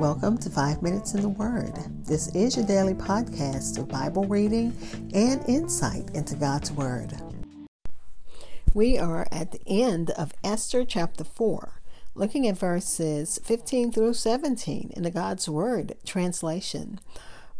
Welcome 0.00 0.38
to 0.38 0.48
Five 0.48 0.80
Minutes 0.80 1.12
in 1.12 1.20
the 1.20 1.28
Word. 1.28 1.74
This 2.06 2.34
is 2.34 2.56
your 2.56 2.64
daily 2.64 2.94
podcast 2.94 3.76
of 3.78 3.88
Bible 3.88 4.24
reading 4.24 4.74
and 5.12 5.46
insight 5.46 6.08
into 6.14 6.34
God's 6.34 6.72
Word. 6.72 7.12
We 8.72 8.98
are 8.98 9.28
at 9.30 9.52
the 9.52 9.60
end 9.66 10.10
of 10.12 10.32
Esther 10.42 10.86
chapter 10.86 11.24
4, 11.24 11.82
looking 12.14 12.48
at 12.48 12.56
verses 12.56 13.38
15 13.44 13.92
through 13.92 14.14
17 14.14 14.92
in 14.96 15.02
the 15.02 15.10
God's 15.10 15.46
Word 15.46 15.94
translation. 16.06 17.00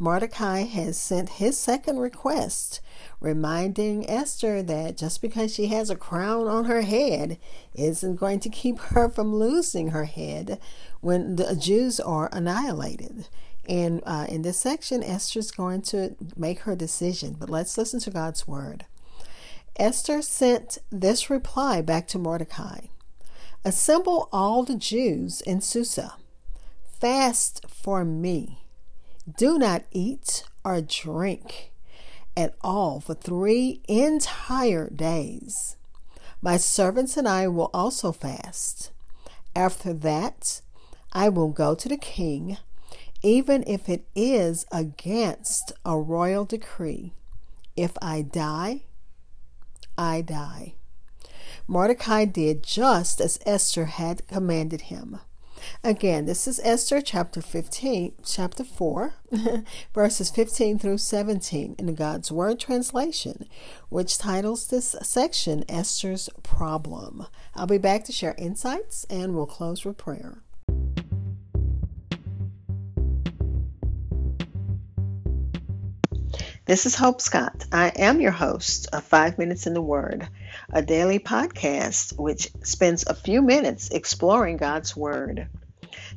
Mordecai 0.02 0.60
has 0.62 0.98
sent 0.98 1.28
his 1.28 1.58
second 1.58 1.98
request, 1.98 2.80
reminding 3.20 4.08
Esther 4.08 4.62
that 4.62 4.96
just 4.96 5.20
because 5.20 5.54
she 5.54 5.66
has 5.66 5.90
a 5.90 5.94
crown 5.94 6.48
on 6.48 6.64
her 6.64 6.80
head 6.80 7.38
isn't 7.74 8.16
going 8.16 8.40
to 8.40 8.48
keep 8.48 8.78
her 8.94 9.10
from 9.10 9.34
losing 9.34 9.88
her 9.88 10.06
head 10.06 10.58
when 11.02 11.36
the 11.36 11.54
Jews 11.54 12.00
are 12.00 12.30
annihilated. 12.32 13.28
And 13.68 14.02
uh, 14.06 14.24
in 14.26 14.40
this 14.40 14.58
section, 14.58 15.02
Esther's 15.02 15.50
going 15.50 15.82
to 15.82 16.16
make 16.34 16.60
her 16.60 16.74
decision. 16.74 17.36
But 17.38 17.50
let's 17.50 17.76
listen 17.76 18.00
to 18.00 18.10
God's 18.10 18.48
word. 18.48 18.86
Esther 19.76 20.22
sent 20.22 20.78
this 20.90 21.28
reply 21.28 21.82
back 21.82 22.08
to 22.08 22.18
Mordecai 22.18 22.86
Assemble 23.66 24.30
all 24.32 24.62
the 24.62 24.76
Jews 24.76 25.42
in 25.42 25.60
Susa. 25.60 26.14
Fast 26.98 27.66
for 27.68 28.02
me 28.02 28.60
do 29.36 29.58
not 29.58 29.84
eat 29.90 30.44
or 30.64 30.80
drink 30.80 31.72
at 32.36 32.54
all 32.60 33.00
for 33.00 33.14
three 33.14 33.80
entire 33.88 34.88
days. 34.88 35.76
My 36.42 36.56
servants 36.56 37.16
and 37.16 37.28
I 37.28 37.48
will 37.48 37.70
also 37.74 38.12
fast. 38.12 38.92
After 39.54 39.92
that, 39.92 40.60
I 41.12 41.28
will 41.28 41.48
go 41.48 41.74
to 41.74 41.88
the 41.88 41.96
king, 41.96 42.56
even 43.22 43.64
if 43.66 43.88
it 43.88 44.06
is 44.14 44.64
against 44.72 45.72
a 45.84 45.98
royal 45.98 46.44
decree. 46.44 47.12
If 47.76 47.92
I 48.00 48.22
die, 48.22 48.82
I 49.98 50.22
die. 50.22 50.74
Mordecai 51.66 52.24
did 52.24 52.62
just 52.62 53.20
as 53.20 53.38
Esther 53.44 53.86
had 53.86 54.26
commanded 54.26 54.82
him. 54.82 55.20
Again, 55.82 56.26
this 56.26 56.46
is 56.46 56.60
Esther 56.62 57.00
chapter 57.00 57.40
15, 57.40 58.12
chapter 58.24 58.64
4, 58.64 59.14
verses 59.94 60.30
15 60.30 60.78
through 60.78 60.98
17 60.98 61.76
in 61.78 61.86
the 61.86 61.92
God's 61.92 62.30
Word 62.30 62.60
translation, 62.60 63.46
which 63.88 64.18
titles 64.18 64.68
this 64.68 64.96
section 65.02 65.64
Esther's 65.68 66.28
Problem. 66.42 67.26
I'll 67.54 67.66
be 67.66 67.78
back 67.78 68.04
to 68.04 68.12
share 68.12 68.34
insights 68.38 69.04
and 69.10 69.34
we'll 69.34 69.46
close 69.46 69.84
with 69.84 69.96
prayer. 69.96 70.42
This 76.70 76.86
is 76.86 76.94
Hope 76.94 77.20
Scott. 77.20 77.64
I 77.72 77.88
am 77.96 78.20
your 78.20 78.30
host 78.30 78.86
of 78.92 79.02
Five 79.02 79.38
Minutes 79.38 79.66
in 79.66 79.74
the 79.74 79.82
Word, 79.82 80.28
a 80.72 80.82
daily 80.82 81.18
podcast 81.18 82.18
which 82.18 82.50
spends 82.62 83.06
a 83.06 83.14
few 83.14 83.42
minutes 83.42 83.90
exploring 83.90 84.56
God's 84.56 84.96
Word. 84.96 85.48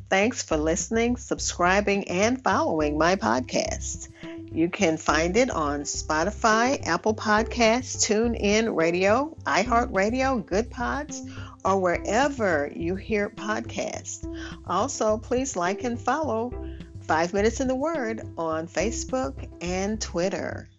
Thanks 0.10 0.44
for 0.44 0.58
listening, 0.58 1.18
subscribing, 1.18 2.08
and 2.10 2.44
following 2.44 2.98
my 2.98 3.16
podcast. 3.16 4.10
You 4.52 4.70
can 4.70 4.98
find 4.98 5.36
it 5.36 5.50
on 5.50 5.82
Spotify, 5.82 6.86
Apple 6.86 7.16
Podcasts, 7.16 8.06
TuneIn 8.06 8.76
Radio, 8.76 9.36
iHeartRadio, 9.46 10.46
Good 10.46 10.70
Pods, 10.70 11.24
or 11.66 11.80
wherever 11.80 12.72
you 12.76 12.96
hear 12.96 13.30
podcasts. 13.30 14.24
Also, 14.68 15.18
please 15.18 15.56
like 15.56 15.84
and 15.84 16.00
follow 16.00 16.54
Five 17.02 17.34
Minutes 17.34 17.60
in 17.60 17.68
the 17.68 17.76
Word 17.76 18.22
on 18.38 18.68
Facebook 18.68 19.50
and 19.62 20.00
Twitter. 20.00 20.70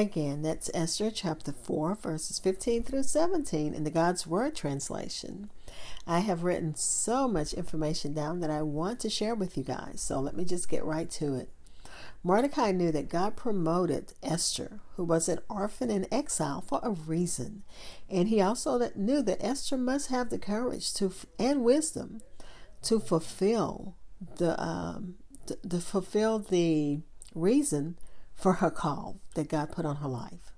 Again, 0.00 0.40
that's 0.40 0.70
Esther 0.72 1.10
chapter 1.10 1.52
4, 1.52 1.94
verses 1.96 2.38
15 2.38 2.84
through 2.84 3.02
17 3.02 3.74
in 3.74 3.84
the 3.84 3.90
God's 3.90 4.26
Word 4.26 4.56
translation. 4.56 5.50
I 6.06 6.20
have 6.20 6.42
written 6.42 6.74
so 6.74 7.28
much 7.28 7.52
information 7.52 8.14
down 8.14 8.40
that 8.40 8.48
I 8.48 8.62
want 8.62 8.98
to 9.00 9.10
share 9.10 9.34
with 9.34 9.58
you 9.58 9.62
guys, 9.62 10.00
so 10.00 10.18
let 10.18 10.34
me 10.34 10.46
just 10.46 10.70
get 10.70 10.86
right 10.86 11.10
to 11.10 11.34
it. 11.34 11.50
Mordecai 12.24 12.72
knew 12.72 12.90
that 12.90 13.10
God 13.10 13.36
promoted 13.36 14.14
Esther, 14.22 14.80
who 14.96 15.04
was 15.04 15.28
an 15.28 15.40
orphan 15.50 15.90
in 15.90 16.06
exile, 16.10 16.62
for 16.62 16.80
a 16.82 16.92
reason. 16.92 17.62
And 18.08 18.30
he 18.30 18.40
also 18.40 18.90
knew 18.96 19.20
that 19.20 19.44
Esther 19.44 19.76
must 19.76 20.08
have 20.08 20.30
the 20.30 20.38
courage 20.38 20.94
to 20.94 21.12
and 21.38 21.62
wisdom 21.62 22.22
to 22.84 23.00
fulfill 23.00 23.96
the 24.38 24.58
um, 24.58 25.16
to, 25.44 25.56
to 25.56 25.78
fulfill 25.78 26.38
the 26.38 27.00
reason 27.34 27.98
for 28.40 28.54
her 28.54 28.70
call 28.70 29.20
that 29.34 29.48
God 29.48 29.70
put 29.70 29.84
on 29.84 29.96
her 29.96 30.08
life. 30.08 30.52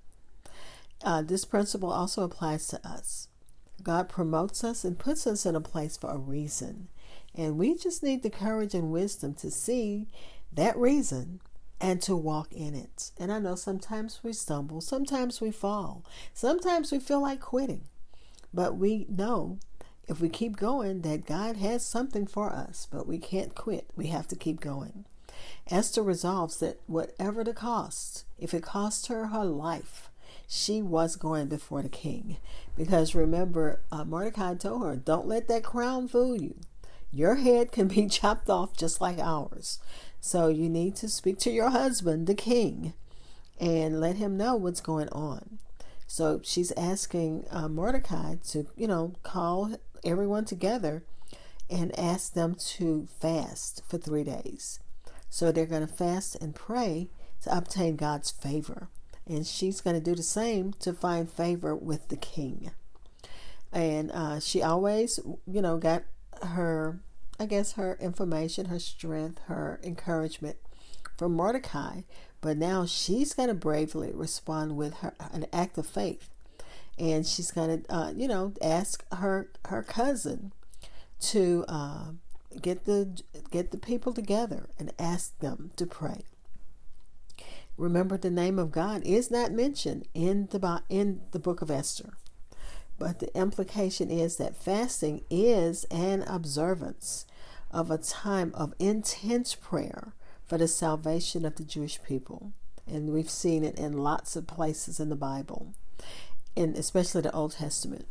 Uh, 1.03 1.21
this 1.21 1.45
principle 1.45 1.91
also 1.91 2.23
applies 2.23 2.67
to 2.67 2.87
us. 2.87 3.27
God 3.81 4.07
promotes 4.07 4.63
us 4.63 4.85
and 4.85 4.97
puts 4.97 5.27
us 5.27 5.45
in 5.45 5.55
a 5.55 5.61
place 5.61 5.97
for 5.97 6.09
a 6.09 6.17
reason. 6.17 6.87
And 7.35 7.57
we 7.57 7.75
just 7.75 8.03
need 8.03 8.23
the 8.23 8.29
courage 8.29 8.73
and 8.73 8.91
wisdom 8.91 9.33
to 9.35 9.51
see 9.51 10.07
that 10.53 10.77
reason 10.77 11.41
and 11.81 12.01
to 12.03 12.15
walk 12.15 12.53
in 12.53 12.73
it. 12.75 13.11
And 13.19 13.31
I 13.31 13.39
know 13.39 13.55
sometimes 13.55 14.21
we 14.23 14.31
stumble, 14.31 14.79
sometimes 14.79 15.41
we 15.41 15.51
fall, 15.51 16.05
sometimes 16.33 16.91
we 16.91 16.99
feel 16.99 17.21
like 17.21 17.41
quitting. 17.41 17.85
But 18.53 18.77
we 18.77 19.05
know 19.09 19.59
if 20.07 20.21
we 20.21 20.29
keep 20.29 20.55
going 20.55 21.01
that 21.01 21.25
God 21.25 21.57
has 21.57 21.85
something 21.85 22.27
for 22.27 22.51
us, 22.51 22.87
but 22.89 23.07
we 23.07 23.17
can't 23.17 23.55
quit. 23.55 23.89
We 23.95 24.07
have 24.07 24.27
to 24.29 24.35
keep 24.35 24.61
going. 24.61 25.05
Esther 25.69 26.03
resolves 26.03 26.57
that 26.57 26.79
whatever 26.87 27.43
the 27.43 27.53
cost, 27.53 28.25
if 28.37 28.53
it 28.53 28.63
cost 28.63 29.07
her 29.07 29.27
her 29.27 29.45
life, 29.45 30.09
she 30.47 30.81
was 30.81 31.15
going 31.15 31.47
before 31.47 31.81
the 31.81 31.89
king. 31.89 32.37
Because 32.75 33.15
remember, 33.15 33.81
uh, 33.91 34.03
Mordecai 34.03 34.55
told 34.55 34.83
her, 34.83 34.95
Don't 34.95 35.27
let 35.27 35.47
that 35.47 35.63
crown 35.63 36.07
fool 36.07 36.39
you. 36.39 36.55
Your 37.11 37.35
head 37.35 37.71
can 37.71 37.87
be 37.87 38.07
chopped 38.09 38.49
off 38.49 38.75
just 38.75 39.01
like 39.01 39.19
ours. 39.19 39.79
So 40.19 40.47
you 40.47 40.69
need 40.69 40.95
to 40.97 41.09
speak 41.09 41.37
to 41.39 41.51
your 41.51 41.69
husband, 41.69 42.27
the 42.27 42.35
king, 42.35 42.93
and 43.59 43.99
let 43.99 44.15
him 44.15 44.37
know 44.37 44.55
what's 44.55 44.81
going 44.81 45.09
on. 45.09 45.59
So 46.07 46.41
she's 46.43 46.71
asking 46.73 47.45
uh, 47.49 47.67
Mordecai 47.67 48.35
to, 48.49 48.67
you 48.75 48.87
know, 48.87 49.13
call 49.23 49.75
everyone 50.03 50.45
together 50.45 51.03
and 51.69 51.97
ask 51.97 52.33
them 52.33 52.55
to 52.55 53.07
fast 53.19 53.81
for 53.87 53.97
three 53.97 54.23
days. 54.23 54.79
So 55.33 55.51
they're 55.51 55.65
going 55.65 55.87
to 55.87 55.91
fast 55.91 56.35
and 56.35 56.53
pray 56.53 57.09
to 57.41 57.57
obtain 57.57 57.95
God's 57.95 58.29
favor. 58.29 58.89
And 59.25 59.47
she's 59.47 59.81
going 59.81 59.95
to 59.95 59.99
do 59.99 60.13
the 60.13 60.21
same 60.21 60.73
to 60.73 60.93
find 60.93 61.27
favor 61.27 61.75
with 61.75 62.09
the 62.09 62.17
king. 62.17 62.69
And 63.71 64.11
uh, 64.11 64.39
she 64.39 64.61
always, 64.61 65.19
you 65.47 65.59
know, 65.59 65.79
got 65.79 66.03
her, 66.43 66.99
I 67.39 67.47
guess, 67.47 67.71
her 67.71 67.97
information, 67.99 68.65
her 68.65 68.77
strength, 68.77 69.41
her 69.47 69.79
encouragement 69.83 70.57
from 71.17 71.33
Mordecai. 71.33 72.01
But 72.39 72.57
now 72.57 72.85
she's 72.85 73.33
going 73.33 73.49
to 73.49 73.55
bravely 73.55 74.11
respond 74.13 74.77
with 74.77 74.97
her 74.97 75.15
an 75.31 75.47
act 75.51 75.79
of 75.79 75.87
faith. 75.87 76.29
And 76.99 77.25
she's 77.25 77.49
going 77.49 77.81
to, 77.81 77.91
uh, 77.91 78.11
you 78.15 78.27
know, 78.27 78.53
ask 78.61 79.03
her 79.11 79.49
her 79.65 79.81
cousin 79.81 80.53
to 81.21 81.65
uh, 81.67 82.11
get 82.61 82.85
the 82.85 83.21
get 83.51 83.71
the 83.71 83.77
people 83.77 84.13
together 84.13 84.67
and 84.79 84.93
ask 84.99 85.37
them 85.39 85.71
to 85.75 85.85
pray. 85.85 86.23
Remember, 87.77 88.17
the 88.17 88.29
name 88.29 88.59
of 88.59 88.71
God 88.71 89.01
is 89.03 89.31
not 89.31 89.51
mentioned 89.51 90.07
in 90.13 90.47
the 90.51 90.83
in 90.89 91.21
the 91.31 91.39
book 91.39 91.61
of 91.61 91.71
Esther, 91.71 92.13
but 92.99 93.19
the 93.19 93.35
implication 93.35 94.11
is 94.11 94.37
that 94.37 94.55
fasting 94.55 95.23
is 95.29 95.83
an 95.85 96.23
observance 96.23 97.25
of 97.71 97.89
a 97.89 97.97
time 97.97 98.51
of 98.53 98.75
intense 98.77 99.55
prayer 99.55 100.13
for 100.45 100.57
the 100.57 100.67
salvation 100.67 101.45
of 101.45 101.55
the 101.55 101.63
Jewish 101.63 102.01
people, 102.03 102.53
and 102.85 103.11
we've 103.11 103.29
seen 103.29 103.63
it 103.63 103.79
in 103.79 103.93
lots 103.97 104.35
of 104.35 104.45
places 104.45 104.99
in 104.99 105.09
the 105.09 105.15
Bible, 105.15 105.73
and 106.55 106.77
especially 106.77 107.21
the 107.21 107.33
Old 107.33 107.53
Testament. 107.53 108.05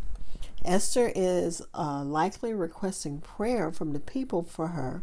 Esther 0.64 1.12
is 1.14 1.62
uh, 1.74 2.02
likely 2.04 2.54
requesting 2.54 3.20
prayer 3.20 3.72
from 3.72 3.92
the 3.92 4.00
people 4.00 4.42
for 4.42 4.68
her 4.68 5.02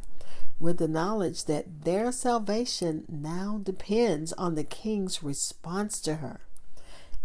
with 0.59 0.77
the 0.77 0.87
knowledge 0.87 1.45
that 1.45 1.83
their 1.85 2.11
salvation 2.11 3.05
now 3.07 3.59
depends 3.63 4.33
on 4.33 4.55
the 4.55 4.63
king's 4.63 5.23
response 5.23 6.01
to 6.01 6.15
her. 6.15 6.41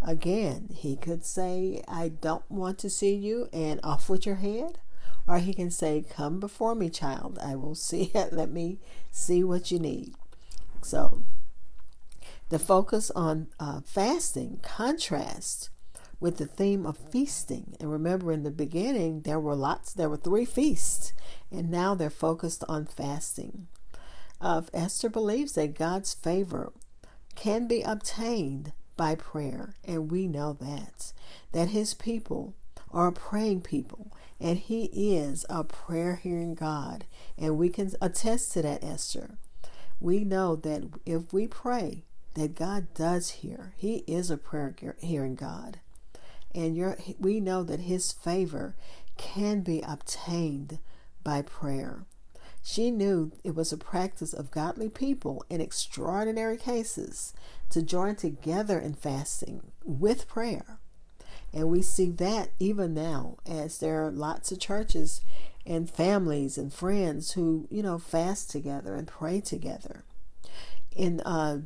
Again, 0.01 0.69
he 0.73 0.97
could 0.97 1.25
say, 1.25 1.83
I 1.89 2.09
don't 2.09 2.49
want 2.51 2.79
to 2.81 2.91
see 2.91 3.15
you, 3.15 3.49
and 3.53 3.81
off 3.83 4.09
with 4.09 4.27
your 4.27 4.37
head. 4.37 4.79
Or 5.27 5.39
he 5.39 5.55
can 5.55 5.71
say, 5.71 6.05
Come 6.09 6.39
before 6.39 6.75
me, 6.75 6.91
child. 6.91 7.39
I 7.43 7.57
will 7.57 7.75
see 7.75 8.11
it. 8.15 8.33
Let 8.33 8.51
me 8.51 8.79
see 9.11 9.43
what 9.43 9.71
you 9.71 9.79
need. 9.79 10.15
So, 10.83 11.23
the 12.51 12.59
focus 12.59 13.11
on 13.13 13.49
uh, 13.59 13.81
fasting 13.81 14.61
contrasts 14.63 15.71
with 16.25 16.39
the 16.39 16.47
theme 16.47 16.87
of 16.87 16.97
feasting. 16.97 17.77
And 17.79 17.93
remember, 17.93 18.33
in 18.33 18.45
the 18.45 18.51
beginning, 18.51 19.21
there 19.21 19.39
were 19.39 19.55
lots, 19.55 19.93
there 19.93 20.09
were 20.09 20.17
three 20.17 20.47
feasts, 20.47 21.13
and 21.51 21.71
now 21.71 21.95
they're 21.95 22.09
focused 22.09 22.65
on 22.67 22.87
fasting. 22.87 23.67
Uh, 24.41 24.63
Esther 24.73 25.11
believes 25.11 25.53
that 25.53 25.79
God's 25.79 26.15
favor 26.15 26.73
can 27.35 27.69
be 27.69 27.83
obtained 27.83 28.73
by 28.97 29.17
prayer, 29.17 29.75
and 29.85 30.11
we 30.11 30.27
know 30.27 30.55
that. 30.55 31.13
That 31.53 31.69
His 31.69 31.93
people 31.93 32.55
are 32.91 33.13
praying 33.13 33.61
people, 33.61 34.11
and 34.41 34.59
He 34.59 34.85
is 34.95 35.45
a 35.51 35.63
prayer 35.63 36.17
hearing 36.17 36.55
God, 36.55 37.05
and 37.37 37.59
we 37.59 37.69
can 37.69 37.93
attest 38.01 38.53
to 38.53 38.63
that, 38.63 38.83
Esther. 38.83 39.37
We 40.01 40.25
know 40.25 40.57
that 40.57 40.85
if 41.05 41.35
we 41.35 41.49
pray, 41.49 42.05
that 42.33 42.55
God 42.55 42.95
does 42.95 43.29
hear. 43.31 43.75
He 43.77 44.05
is 44.07 44.31
a 44.31 44.39
prayer 44.39 44.75
hearing 45.03 45.35
God 45.35 45.81
and 46.55 46.77
your, 46.77 46.97
we 47.19 47.41
know 47.41 47.63
that 47.63 47.81
His 47.81 48.13
favor 48.13 48.75
can 49.17 49.61
be 49.63 49.83
obtained 49.87 50.79
by 51.23 51.43
prayer. 51.43 52.05
She 52.63 52.91
knew 52.91 53.33
it 53.43 53.55
was 53.55 53.73
a 53.73 53.77
practice 53.77 54.33
of 54.33 54.51
godly 54.51 54.89
people 54.89 55.45
in 55.51 55.61
extraordinary 55.61 56.57
cases 56.57 57.35
to 57.71 57.83
join 57.83 58.17
together 58.17 58.79
in 58.79 58.95
fasting 58.95 59.73
with 59.85 60.29
prayer. 60.29 60.79
And 61.53 61.69
we 61.69 61.83
see 61.83 62.11
that 62.11 62.51
even 62.59 62.95
now, 62.95 63.37
as 63.47 63.79
there 63.79 64.05
are 64.05 64.11
lots 64.11 64.51
of 64.51 64.59
churches 64.59 65.21
and 65.67 65.89
families 65.91 66.59
and 66.59 66.73
friends 66.73 67.33
who, 67.33 67.69
you 67.71 67.83
know, 67.83 67.99
fast 67.99 68.51
together 68.51 68.95
and 68.95 69.07
pray 69.07 69.41
together. 69.41 70.05
In 70.97 71.21
uh, 71.21 71.61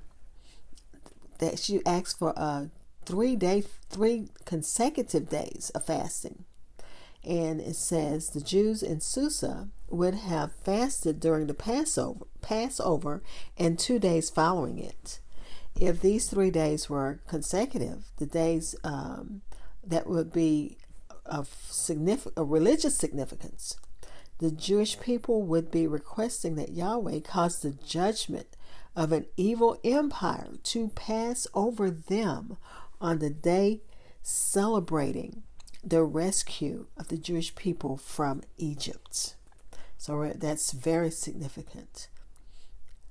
that 1.38 1.58
she 1.58 1.80
asked 1.86 2.18
for 2.18 2.30
a 2.36 2.70
three 3.08 3.36
day 3.36 3.64
three 3.88 4.28
consecutive 4.44 5.30
days 5.30 5.72
of 5.74 5.82
fasting. 5.86 6.44
And 7.24 7.58
it 7.58 7.76
says 7.76 8.28
the 8.28 8.40
Jews 8.42 8.82
in 8.82 9.00
Susa 9.00 9.68
would 9.88 10.14
have 10.14 10.52
fasted 10.52 11.18
during 11.18 11.46
the 11.46 11.54
Passover 11.54 12.26
Passover 12.42 13.22
and 13.56 13.78
two 13.78 13.98
days 13.98 14.28
following 14.28 14.78
it. 14.78 15.20
If 15.80 16.02
these 16.02 16.28
three 16.28 16.50
days 16.50 16.90
were 16.90 17.20
consecutive, 17.26 18.04
the 18.18 18.26
days 18.26 18.76
um, 18.84 19.40
that 19.82 20.06
would 20.06 20.30
be 20.30 20.76
of 21.24 21.48
significant 21.70 22.46
religious 22.46 22.96
significance, 22.98 23.78
the 24.38 24.50
Jewish 24.50 25.00
people 25.00 25.42
would 25.44 25.70
be 25.70 25.86
requesting 25.86 26.56
that 26.56 26.72
Yahweh 26.72 27.20
cause 27.20 27.60
the 27.60 27.70
judgment 27.70 28.48
of 28.94 29.12
an 29.12 29.24
evil 29.36 29.78
empire 29.82 30.50
to 30.64 30.88
pass 30.88 31.46
over 31.54 31.90
them 31.90 32.58
on 33.00 33.18
the 33.18 33.30
day 33.30 33.80
celebrating 34.22 35.42
the 35.82 36.02
rescue 36.02 36.86
of 36.96 37.08
the 37.08 37.16
Jewish 37.16 37.54
people 37.54 37.96
from 37.96 38.42
Egypt. 38.56 39.36
So 39.96 40.32
that's 40.34 40.72
very 40.72 41.10
significant. 41.10 42.08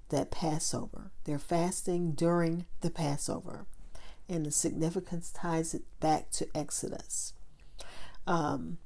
That 0.10 0.32
Passover. 0.32 1.12
They're 1.26 1.40
fasting 1.40 2.12
during 2.12 2.66
the 2.82 2.90
Passover. 2.90 3.66
And 4.30 4.46
the 4.46 4.52
significance 4.52 5.32
ties 5.32 5.74
it 5.74 5.84
back 6.00 6.32
to 6.32 6.48
Exodus. 6.56 7.34
Um, 8.26 8.78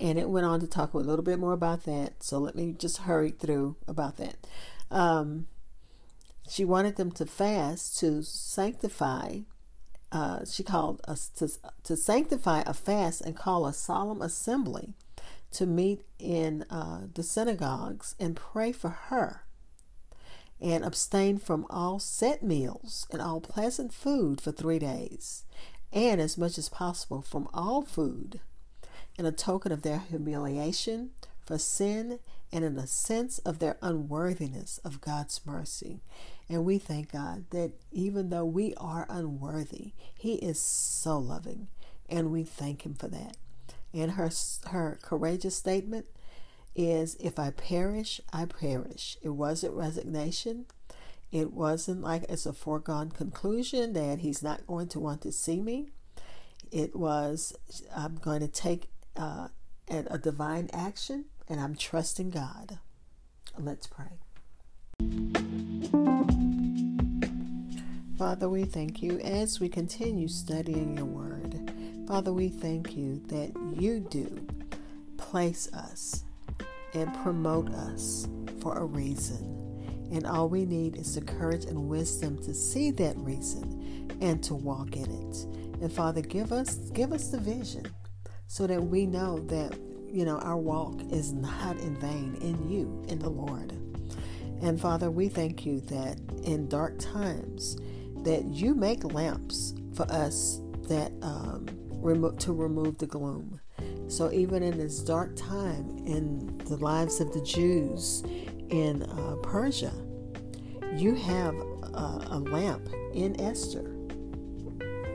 and 0.00 0.18
it 0.18 0.28
went 0.28 0.46
on 0.46 0.60
to 0.60 0.66
talk 0.66 0.94
a 0.94 0.98
little 0.98 1.24
bit 1.24 1.38
more 1.38 1.52
about 1.52 1.84
that. 1.84 2.22
So 2.22 2.38
let 2.38 2.54
me 2.56 2.74
just 2.76 2.98
hurry 2.98 3.30
through 3.30 3.76
about 3.86 4.16
that. 4.16 4.36
Um, 4.90 5.46
she 6.48 6.64
wanted 6.64 6.96
them 6.96 7.10
to 7.12 7.26
fast 7.26 7.98
to 8.00 8.22
sanctify. 8.22 9.40
Uh, 10.12 10.44
she 10.44 10.62
called 10.62 11.00
us 11.08 11.28
to, 11.28 11.48
to 11.82 11.96
sanctify 11.96 12.62
a 12.66 12.72
fast 12.72 13.20
and 13.20 13.36
call 13.36 13.66
a 13.66 13.72
solemn 13.72 14.22
assembly 14.22 14.94
to 15.50 15.66
meet 15.66 16.02
in 16.18 16.64
uh, 16.70 17.02
the 17.14 17.22
synagogues 17.22 18.14
and 18.20 18.36
pray 18.36 18.72
for 18.72 18.90
her 18.90 19.42
and 20.60 20.84
abstain 20.84 21.38
from 21.38 21.66
all 21.68 21.98
set 21.98 22.42
meals 22.42 23.06
and 23.10 23.20
all 23.20 23.40
pleasant 23.40 23.92
food 23.92 24.40
for 24.40 24.52
three 24.52 24.78
days, 24.78 25.44
and 25.92 26.20
as 26.20 26.38
much 26.38 26.56
as 26.56 26.68
possible 26.68 27.20
from 27.20 27.48
all 27.52 27.82
food, 27.82 28.40
in 29.18 29.26
a 29.26 29.32
token 29.32 29.72
of 29.72 29.82
their 29.82 29.98
humiliation 29.98 31.10
for 31.46 31.58
sin 31.58 32.18
and 32.52 32.64
in 32.64 32.76
a 32.76 32.86
sense 32.86 33.38
of 33.38 33.58
their 33.58 33.76
unworthiness 33.80 34.78
of 34.84 35.00
God's 35.00 35.40
mercy. 35.44 36.00
And 36.48 36.64
we 36.64 36.78
thank 36.78 37.12
God 37.12 37.46
that 37.50 37.72
even 37.90 38.30
though 38.30 38.44
we 38.44 38.74
are 38.76 39.06
unworthy, 39.08 39.92
He 40.14 40.34
is 40.34 40.60
so 40.60 41.18
loving, 41.18 41.68
and 42.08 42.30
we 42.30 42.44
thank 42.44 42.84
Him 42.84 42.94
for 42.94 43.08
that. 43.08 43.36
And 43.92 44.12
her 44.12 44.30
her 44.66 44.98
courageous 45.02 45.56
statement 45.56 46.06
is, 46.74 47.16
"If 47.18 47.38
I 47.38 47.50
perish, 47.50 48.20
I 48.32 48.44
perish." 48.44 49.16
It 49.22 49.30
wasn't 49.30 49.74
resignation. 49.74 50.66
It 51.32 51.52
wasn't 51.52 52.02
like 52.02 52.24
it's 52.28 52.46
a 52.46 52.52
foregone 52.52 53.10
conclusion 53.10 53.92
that 53.94 54.20
He's 54.20 54.42
not 54.42 54.66
going 54.66 54.88
to 54.88 55.00
want 55.00 55.22
to 55.22 55.32
see 55.32 55.60
me. 55.60 55.88
It 56.70 56.94
was, 56.94 57.54
I'm 57.94 58.16
going 58.16 58.40
to 58.40 58.48
take 58.48 58.90
uh, 59.16 59.48
a 59.88 60.18
divine 60.18 60.68
action, 60.72 61.26
and 61.48 61.60
I'm 61.60 61.76
trusting 61.76 62.30
God. 62.30 62.78
Let's 63.58 63.86
pray. 63.86 64.18
Father, 68.18 68.48
we 68.48 68.64
thank 68.64 69.02
you 69.02 69.20
as 69.20 69.60
we 69.60 69.68
continue 69.68 70.28
studying 70.28 70.96
your 70.96 71.04
word. 71.06 71.70
Father, 72.08 72.32
we 72.32 72.48
thank 72.48 72.96
you 72.96 73.20
that 73.26 73.52
you 73.78 74.00
do 74.00 74.46
place 75.16 75.70
us 75.72 76.24
and 76.94 77.12
promote 77.22 77.68
us 77.70 78.26
for 78.60 78.78
a 78.78 78.84
reason. 78.84 79.52
And 80.12 80.26
all 80.26 80.48
we 80.48 80.64
need 80.64 80.96
is 80.96 81.14
the 81.14 81.20
courage 81.20 81.64
and 81.64 81.88
wisdom 81.88 82.38
to 82.44 82.54
see 82.54 82.90
that 82.92 83.16
reason 83.18 84.16
and 84.20 84.42
to 84.44 84.54
walk 84.54 84.96
in 84.96 85.04
it. 85.04 85.82
And 85.82 85.92
Father, 85.92 86.22
give 86.22 86.52
us 86.52 86.76
give 86.94 87.12
us 87.12 87.28
the 87.28 87.38
vision 87.38 87.86
so 88.46 88.66
that 88.66 88.82
we 88.82 89.04
know 89.04 89.40
that 89.48 89.76
you 90.16 90.24
know 90.24 90.38
our 90.38 90.56
walk 90.56 90.98
is 91.10 91.34
not 91.34 91.76
in 91.76 91.94
vain 91.96 92.38
in 92.40 92.70
you, 92.70 93.04
in 93.08 93.18
the 93.18 93.28
Lord. 93.28 93.72
And 94.62 94.80
Father, 94.80 95.10
we 95.10 95.28
thank 95.28 95.66
you 95.66 95.80
that 95.82 96.18
in 96.42 96.68
dark 96.68 96.98
times 96.98 97.76
that 98.22 98.46
you 98.46 98.74
make 98.74 99.04
lamps 99.04 99.74
for 99.94 100.10
us 100.10 100.62
that 100.88 101.12
um, 101.20 101.66
remo- 101.90 102.30
to 102.30 102.54
remove 102.54 102.96
the 102.96 103.06
gloom. 103.06 103.60
So 104.08 104.32
even 104.32 104.62
in 104.62 104.78
this 104.78 105.00
dark 105.00 105.36
time 105.36 105.98
in 106.06 106.56
the 106.64 106.78
lives 106.78 107.20
of 107.20 107.34
the 107.34 107.42
Jews 107.42 108.22
in 108.70 109.02
uh, 109.02 109.36
Persia, 109.42 109.92
you 110.94 111.14
have 111.14 111.54
a, 111.54 112.26
a, 112.30 112.38
lamp 112.38 112.88
in 113.12 113.38
Esther 113.38 113.94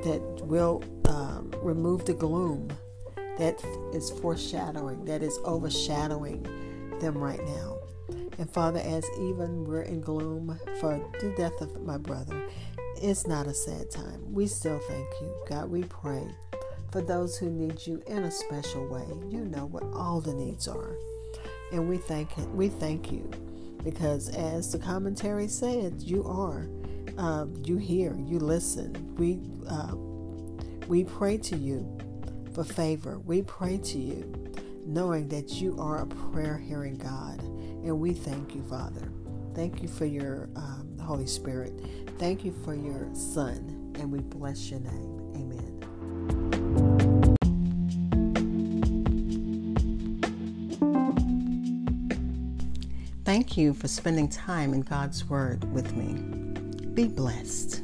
that 0.04 0.22
will 0.44 0.84
um, 1.06 1.52
remove 1.64 2.06
the 2.06 2.14
gloom 2.14 2.70
that 3.38 3.64
is 3.94 4.12
foreshadowing, 4.12 5.06
that 5.06 5.24
is 5.24 5.38
overshadowing 5.46 6.44
them 7.00 7.18
right 7.18 7.44
now. 7.46 7.78
And 8.38 8.50
Father, 8.50 8.80
as 8.80 9.06
even 9.20 9.66
we're 9.66 9.84
in 9.84 10.02
gloom 10.02 10.60
for 10.80 11.00
the 11.20 11.34
death 11.38 11.60
of 11.62 11.82
my 11.84 11.98
brother, 11.98 12.42
it's 13.02 13.28
not 13.28 13.48
a 13.48 13.54
sad 13.54 13.90
time. 13.90 14.22
We 14.32 14.48
still 14.48 14.80
thank 14.80 15.08
you. 15.22 15.34
God, 15.48 15.70
we 15.70 15.84
pray 15.84 16.24
for 16.92 17.02
those 17.02 17.38
who 17.38 17.50
need 17.50 17.86
you 17.86 18.02
in 18.08 18.24
a 18.24 18.32
special 18.32 18.88
way. 18.88 19.06
You 19.30 19.46
know 19.46 19.66
what 19.66 19.84
all 19.94 20.22
the 20.22 20.34
needs 20.34 20.68
are. 20.68 20.96
And 21.72 21.88
we 21.88 21.98
thank 21.98 22.30
we 22.54 22.68
thank 22.68 23.12
you 23.12 23.30
because 23.84 24.30
as 24.30 24.72
the 24.72 24.80
commentary 24.80 25.48
said, 25.48 26.02
you 26.02 26.26
are. 26.26 26.68
Um, 27.18 27.54
you 27.66 27.78
hear, 27.78 28.16
you 28.16 28.40
listen. 28.40 29.16
We 29.16 29.40
uh, 29.68 29.96
we 30.88 31.04
pray 31.04 31.38
to 31.38 31.58
you 31.58 31.98
for 32.54 32.64
favor. 32.64 33.20
We 33.20 33.42
pray 33.42 33.78
to 33.78 33.98
you 33.98 34.52
knowing 34.86 35.28
that 35.30 35.62
you 35.62 35.78
are 35.80 36.02
a 36.02 36.08
prayer 36.08 36.58
hearing 36.58 36.98
God. 36.98 37.42
And 37.42 38.00
we 38.00 38.14
thank 38.14 38.54
you, 38.56 38.64
Father. 38.64 39.12
Thank 39.56 39.82
you 39.82 39.88
for 39.88 40.06
your 40.06 40.50
um, 40.56 40.98
Holy 41.02 41.28
Spirit. 41.28 41.74
Thank 42.18 42.46
you 42.46 42.54
for 42.64 42.74
your 42.76 43.10
Son, 43.14 43.94
and 44.00 44.12
we 44.12 44.20
bless 44.20 44.70
your 44.70 44.80
name. 44.80 45.18
Amen. 45.36 45.68
Thank 53.26 53.58
you 53.58 53.74
for 53.74 53.88
spending 53.88 54.30
time 54.30 54.74
in 54.74 54.82
God's 54.82 55.30
Word 55.30 55.72
with 55.74 55.96
me. 55.96 56.14
Be 56.94 57.08
blessed. 57.08 57.82